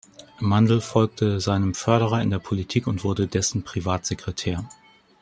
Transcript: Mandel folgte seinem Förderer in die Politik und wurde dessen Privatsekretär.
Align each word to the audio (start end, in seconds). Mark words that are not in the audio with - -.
Mandel 0.39 0.81
folgte 0.81 1.39
seinem 1.39 1.75
Förderer 1.75 2.23
in 2.23 2.31
die 2.31 2.39
Politik 2.39 2.87
und 2.87 3.03
wurde 3.03 3.27
dessen 3.27 3.61
Privatsekretär. 3.61 4.65